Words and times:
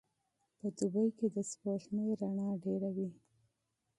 په 0.59 0.67
دوبي 0.77 1.07
کي 1.17 1.27
د 1.35 1.37
سپوږمۍ 1.49 2.09
رڼا 2.19 2.49
ډېره 2.63 2.89
وي. 2.95 3.09